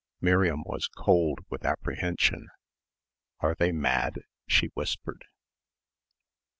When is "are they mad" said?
3.41-4.21